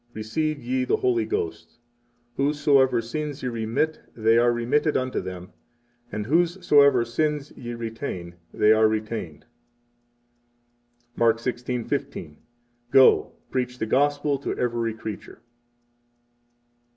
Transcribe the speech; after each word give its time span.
Receive 0.15 0.63
ye 0.63 0.83
the 0.83 0.95
Holy 0.97 1.25
Ghost. 1.27 1.77
Whosesoever 2.37 3.03
sins 3.03 3.43
ye 3.43 3.49
remit, 3.49 3.99
they 4.15 4.39
are 4.39 4.51
remitted 4.51 4.97
unto 4.97 5.21
them; 5.21 5.53
and 6.11 6.25
whosesoever 6.25 7.05
sins 7.05 7.51
ye 7.55 7.75
retain, 7.75 8.33
they 8.51 8.71
are 8.71 8.87
retained. 8.87 9.41
7 11.11 11.13
Mark 11.17 11.37
16:15: 11.37 12.37
Go 12.89 13.33
preach 13.51 13.77
the 13.77 13.85
Gospel 13.85 14.39
to 14.39 14.57
every 14.57 14.95
creature. 14.95 15.43